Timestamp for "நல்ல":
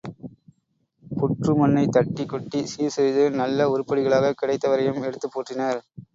3.35-3.69